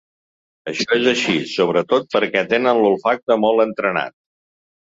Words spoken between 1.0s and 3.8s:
així, sobretot, perquè tenen l’olfacte molt